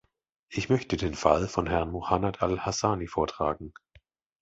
Ich 0.49 0.67
möchte 0.67 0.97
den 0.97 1.13
Fall 1.13 1.47
von 1.47 1.67
Herrn 1.67 1.91
Muhannad 1.91 2.41
Al 2.41 2.65
Hassani 2.65 3.05
vortragen. 3.05 3.71